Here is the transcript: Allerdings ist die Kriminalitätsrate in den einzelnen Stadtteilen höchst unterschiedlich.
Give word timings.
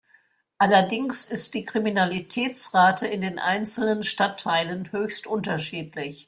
Allerdings 0.57 1.25
ist 1.29 1.53
die 1.53 1.63
Kriminalitätsrate 1.63 3.05
in 3.05 3.21
den 3.21 3.37
einzelnen 3.37 4.01
Stadtteilen 4.01 4.91
höchst 4.91 5.27
unterschiedlich. 5.27 6.19